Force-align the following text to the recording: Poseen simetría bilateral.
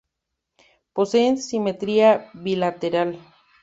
Poseen 0.93 1.37
simetría 1.37 2.31
bilateral. 2.33 3.19